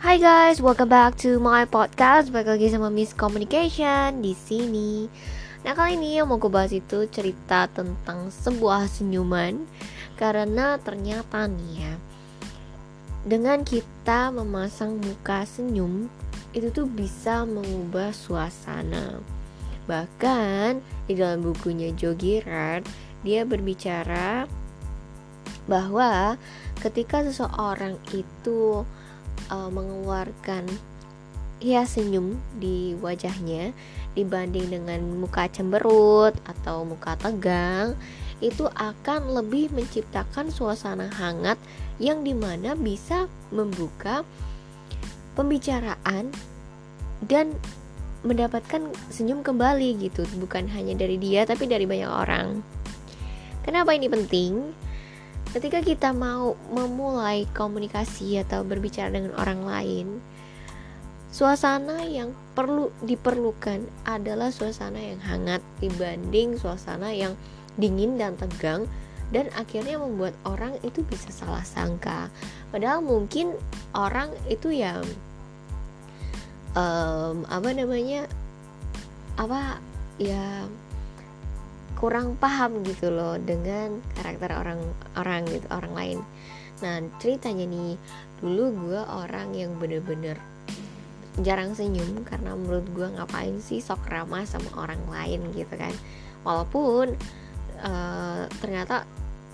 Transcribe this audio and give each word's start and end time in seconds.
Hai 0.00 0.16
guys, 0.16 0.64
welcome 0.64 0.88
back 0.88 1.20
to 1.20 1.36
my 1.36 1.68
podcast. 1.68 2.32
Balik 2.32 2.56
lagi 2.56 2.72
sama 2.72 2.88
Miss 2.88 3.12
Communication 3.12 4.24
di 4.24 4.32
sini. 4.32 5.04
Nah 5.60 5.76
kali 5.76 6.00
ini 6.00 6.16
yang 6.16 6.32
mau 6.32 6.40
gue 6.40 6.48
bahas 6.48 6.72
itu 6.72 7.04
cerita 7.12 7.68
tentang 7.68 8.32
sebuah 8.32 8.88
senyuman 8.88 9.60
karena 10.16 10.80
ternyata 10.80 11.44
nih 11.44 11.84
ya 11.84 11.94
dengan 13.28 13.60
kita 13.60 14.32
memasang 14.32 14.96
muka 15.04 15.44
senyum 15.44 16.08
itu 16.56 16.72
tuh 16.72 16.88
bisa 16.88 17.44
mengubah 17.44 18.16
suasana. 18.16 19.20
Bahkan 19.84 20.80
di 21.12 21.20
dalam 21.20 21.44
bukunya 21.44 21.92
Joe 21.92 22.16
Girard 22.16 22.88
dia 23.20 23.44
berbicara 23.44 24.48
bahwa 25.68 26.40
ketika 26.80 27.20
seseorang 27.20 28.00
itu 28.16 28.88
uh, 29.48 29.72
mengeluarkan 29.72 30.68
hias 31.60 31.96
senyum 31.96 32.40
di 32.56 32.96
wajahnya 33.00 33.72
dibanding 34.16 34.72
dengan 34.72 35.00
muka 35.20 35.46
cemberut 35.52 36.34
atau 36.48 36.82
muka 36.82 37.14
tegang 37.20 37.94
itu 38.40 38.64
akan 38.72 39.36
lebih 39.36 39.68
menciptakan 39.76 40.48
suasana 40.48 41.12
hangat 41.12 41.60
yang 42.00 42.24
di 42.24 42.32
mana 42.32 42.72
bisa 42.72 43.28
membuka 43.52 44.24
pembicaraan 45.36 46.32
dan 47.28 47.52
mendapatkan 48.24 48.88
senyum 49.12 49.44
kembali 49.44 50.08
gitu. 50.08 50.24
Bukan 50.40 50.68
hanya 50.72 50.96
dari 50.96 51.20
dia 51.20 51.44
tapi 51.44 51.68
dari 51.68 51.84
banyak 51.84 52.08
orang. 52.08 52.64
Kenapa 53.60 53.92
ini 53.92 54.08
penting 54.08 54.72
ketika 55.50 55.82
kita 55.82 56.10
mau 56.14 56.54
memulai 56.70 57.46
komunikasi 57.50 58.38
atau 58.40 58.62
berbicara 58.62 59.10
dengan 59.10 59.34
orang 59.34 59.66
lain 59.66 60.06
suasana 61.30 62.02
yang 62.06 62.34
perlu 62.58 62.90
diperlukan 63.06 63.86
adalah 64.02 64.50
suasana 64.50 64.98
yang 64.98 65.22
hangat 65.22 65.62
dibanding 65.78 66.58
suasana 66.58 67.14
yang 67.14 67.38
dingin 67.78 68.18
dan 68.18 68.34
tegang 68.34 68.90
dan 69.30 69.46
akhirnya 69.54 69.94
membuat 69.94 70.34
orang 70.42 70.74
itu 70.82 71.06
bisa 71.06 71.30
salah 71.30 71.62
sangka. 71.62 72.26
Padahal 72.74 72.98
mungkin 72.98 73.54
orang 73.94 74.34
itu 74.50 74.74
yang 74.74 75.06
um, 76.74 77.46
apa 77.46 77.70
namanya 77.70 78.26
apa 79.38 79.78
ya 80.18 80.66
kurang 82.00 82.40
paham 82.40 82.80
gitu 82.80 83.12
loh 83.12 83.36
dengan 83.36 84.00
karakter 84.16 84.56
orang-orang 84.56 85.44
gitu 85.52 85.66
orang 85.68 85.92
lain. 85.92 86.18
Nah 86.80 87.04
ceritanya 87.20 87.68
nih 87.68 88.00
dulu 88.40 88.72
gue 88.88 89.00
orang 89.04 89.52
yang 89.52 89.76
bener-bener 89.76 90.40
jarang 91.44 91.76
senyum 91.76 92.24
karena 92.24 92.56
menurut 92.56 92.88
gue 92.96 93.04
ngapain 93.04 93.60
sih 93.60 93.84
sok 93.84 94.08
ramah 94.08 94.48
sama 94.48 94.72
orang 94.80 95.00
lain 95.12 95.44
gitu 95.52 95.76
kan. 95.76 95.92
Walaupun 96.40 97.20
uh, 97.84 98.48
ternyata 98.64 99.04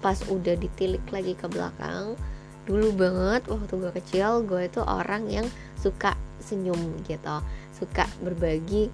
pas 0.00 0.16
udah 0.32 0.56
ditilik 0.56 1.04
lagi 1.12 1.36
ke 1.36 1.44
belakang 1.44 2.16
dulu 2.64 2.92
banget 2.96 3.44
waktu 3.48 3.72
gue 3.76 3.92
kecil 4.00 4.44
gue 4.48 4.64
itu 4.64 4.80
orang 4.80 5.28
yang 5.28 5.46
suka 5.76 6.16
senyum 6.40 6.80
gitu 7.04 7.36
suka 7.76 8.08
berbagi 8.24 8.88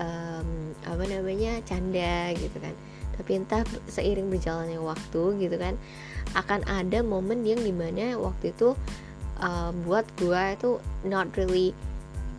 um, 0.00 0.72
apa 0.88 1.04
namanya 1.06 1.60
canda 1.68 2.32
gitu 2.34 2.56
kan. 2.58 2.74
Tapi 3.20 3.30
entah 3.36 3.62
seiring 3.86 4.32
berjalannya 4.32 4.80
waktu 4.80 5.22
gitu 5.44 5.56
kan 5.60 5.76
akan 6.32 6.64
ada 6.64 7.04
momen 7.04 7.44
yang 7.44 7.60
di 7.60 7.74
mana 7.74 8.16
waktu 8.16 8.56
itu 8.56 8.72
uh, 9.44 9.70
buat 9.84 10.08
gue 10.16 10.42
itu 10.56 10.70
not 11.04 11.28
really 11.36 11.76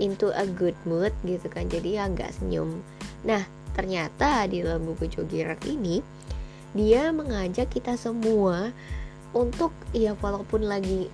into 0.02 0.34
a 0.34 0.50
good 0.50 0.74
mood 0.90 1.14
gitu 1.22 1.46
kan 1.54 1.70
jadi 1.70 2.10
agak 2.10 2.34
senyum. 2.34 2.82
Nah 3.22 3.46
ternyata 3.78 4.50
di 4.50 4.66
dalam 4.66 4.84
buku 4.84 5.08
Jogirat 5.08 5.64
ini 5.70 6.02
dia 6.72 7.12
mengajak 7.12 7.72
kita 7.72 8.00
semua 8.00 8.72
untuk 9.32 9.72
ya 9.96 10.16
walaupun 10.20 10.68
lagi 10.68 11.08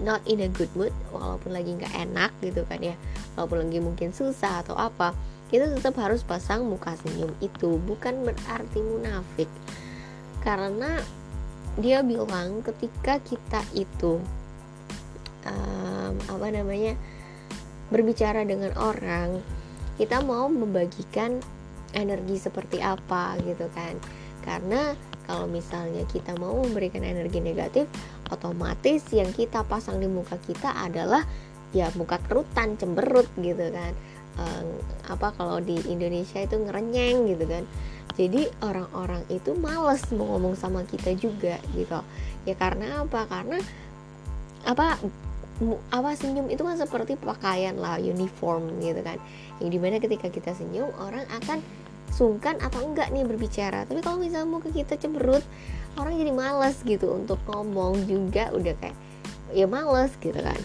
not 0.00 0.24
in 0.24 0.40
a 0.40 0.48
good 0.48 0.72
mood 0.72 0.92
walaupun 1.12 1.52
lagi 1.52 1.76
nggak 1.76 1.92
enak 1.92 2.32
gitu 2.40 2.64
kan 2.64 2.80
ya 2.80 2.96
walaupun 3.36 3.68
lagi 3.68 3.78
mungkin 3.80 4.08
susah 4.16 4.64
atau 4.64 4.76
apa 4.76 5.12
kita 5.52 5.68
tetap 5.68 6.00
harus 6.00 6.24
pasang 6.24 6.64
muka 6.64 6.96
senyum 7.04 7.28
itu 7.44 7.76
bukan 7.84 8.24
berarti 8.24 8.80
munafik. 8.80 9.52
Karena 10.40 10.96
dia 11.76 12.00
bilang 12.00 12.64
ketika 12.64 13.20
kita 13.20 13.60
itu 13.76 14.16
um, 15.44 16.14
apa 16.16 16.46
namanya 16.48 16.96
berbicara 17.92 18.48
dengan 18.48 18.72
orang 18.80 19.44
kita 20.00 20.24
mau 20.24 20.48
membagikan 20.48 21.44
energi 21.92 22.40
seperti 22.40 22.80
apa 22.80 23.36
gitu 23.44 23.68
kan. 23.76 24.00
Karena 24.40 24.96
kalau 25.28 25.44
misalnya 25.52 26.08
kita 26.08 26.32
mau 26.40 26.64
memberikan 26.64 27.04
energi 27.04 27.44
negatif 27.44 27.84
otomatis 28.32 29.04
yang 29.12 29.28
kita 29.36 29.68
pasang 29.68 30.00
di 30.00 30.08
muka 30.08 30.40
kita 30.48 30.72
adalah 30.80 31.28
ya 31.76 31.92
muka 31.92 32.16
kerutan 32.24 32.80
cemberut 32.80 33.28
gitu 33.36 33.68
kan 33.68 33.92
um, 34.38 34.66
apa 35.08 35.34
kalau 35.36 35.58
di 35.60 35.76
Indonesia 35.88 36.40
itu 36.40 36.56
ngerenyeng 36.56 37.28
gitu 37.28 37.44
kan. 37.44 37.64
Jadi 38.12 38.44
orang-orang 38.60 39.24
itu 39.32 39.56
males 39.56 40.04
mau 40.12 40.36
ngomong 40.36 40.54
sama 40.56 40.84
kita 40.84 41.16
juga 41.16 41.56
gitu. 41.72 42.00
Ya 42.44 42.54
karena 42.56 43.04
apa? 43.04 43.24
Karena 43.24 43.58
apa 44.62 45.00
apa 45.92 46.10
senyum 46.18 46.50
itu 46.50 46.62
kan 46.66 46.74
seperti 46.76 47.14
pakaian 47.16 47.78
lah 47.78 47.96
uniform 47.96 48.82
gitu 48.84 49.00
kan. 49.00 49.16
Yang 49.64 49.68
di 49.72 49.78
mana 49.80 49.96
ketika 50.02 50.28
kita 50.28 50.52
senyum 50.52 50.92
orang 51.00 51.24
akan 51.40 51.64
sungkan 52.12 52.60
atau 52.60 52.84
enggak 52.84 53.08
nih 53.08 53.24
berbicara. 53.24 53.88
Tapi 53.88 54.04
kalau 54.04 54.20
misalnya 54.20 54.48
muka 54.48 54.68
kita 54.68 55.00
cemberut 55.00 55.40
orang 55.96 56.20
jadi 56.20 56.32
males 56.36 56.76
gitu 56.84 57.16
untuk 57.16 57.40
ngomong 57.48 58.04
juga. 58.04 58.52
Udah 58.52 58.76
kayak 58.76 58.96
ya 59.56 59.64
males 59.64 60.12
gitu 60.20 60.36
kan. 60.36 60.60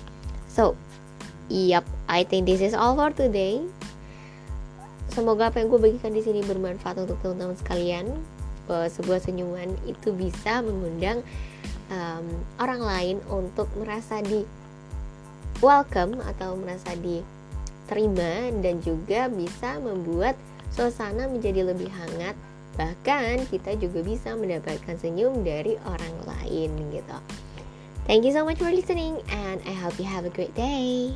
So 0.51 0.75
Yap, 1.47 1.87
I 2.11 2.27
think 2.27 2.43
this 2.43 2.59
is 2.59 2.75
all 2.75 2.99
for 2.99 3.07
today. 3.15 3.63
Semoga 5.15 5.47
apa 5.47 5.63
yang 5.63 5.71
gue 5.71 5.79
bagikan 5.79 6.11
di 6.11 6.19
sini 6.19 6.43
bermanfaat 6.43 6.99
untuk 7.07 7.15
teman-teman 7.23 7.55
sekalian. 7.55 8.11
Bahwa 8.67 8.91
sebuah 8.91 9.23
senyuman 9.23 9.71
itu 9.87 10.11
bisa 10.11 10.59
mengundang 10.59 11.23
um, 11.87 12.27
orang 12.59 12.83
lain 12.83 13.17
untuk 13.31 13.71
merasa 13.79 14.19
di 14.19 14.43
welcome 15.63 16.19
atau 16.27 16.59
merasa 16.59 16.91
diterima 16.99 18.51
dan 18.59 18.83
juga 18.83 19.31
bisa 19.31 19.79
membuat 19.79 20.35
suasana 20.75 21.31
menjadi 21.31 21.63
lebih 21.63 21.87
hangat. 21.87 22.35
Bahkan 22.75 23.47
kita 23.47 23.79
juga 23.79 24.03
bisa 24.03 24.35
mendapatkan 24.35 24.99
senyum 24.99 25.47
dari 25.47 25.79
orang 25.87 26.15
lain 26.27 26.75
gitu. 26.91 27.46
Thank 28.07 28.23
you 28.23 28.31
so 28.31 28.45
much 28.45 28.57
for 28.57 28.71
listening 28.71 29.21
and 29.27 29.61
I 29.67 29.73
hope 29.73 29.99
you 29.99 30.05
have 30.05 30.23
a 30.23 30.29
great 30.29 30.55
day. 30.55 31.11